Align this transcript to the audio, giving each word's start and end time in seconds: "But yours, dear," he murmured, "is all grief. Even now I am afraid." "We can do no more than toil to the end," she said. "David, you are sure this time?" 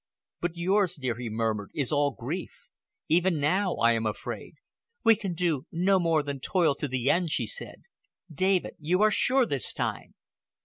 "But 0.39 0.53
yours, 0.57 0.95
dear," 0.95 1.13
he 1.19 1.29
murmured, 1.29 1.69
"is 1.75 1.91
all 1.91 2.09
grief. 2.09 2.67
Even 3.07 3.39
now 3.39 3.75
I 3.75 3.93
am 3.93 4.07
afraid." 4.07 4.55
"We 5.03 5.15
can 5.15 5.35
do 5.35 5.67
no 5.71 5.99
more 5.99 6.23
than 6.23 6.39
toil 6.39 6.73
to 6.79 6.87
the 6.87 7.11
end," 7.11 7.29
she 7.29 7.45
said. 7.45 7.83
"David, 8.33 8.73
you 8.79 9.03
are 9.03 9.11
sure 9.11 9.45
this 9.45 9.73
time?" 9.75 10.15